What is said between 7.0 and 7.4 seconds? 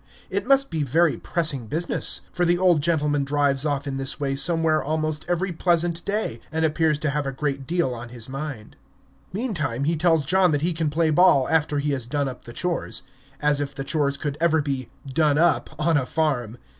have a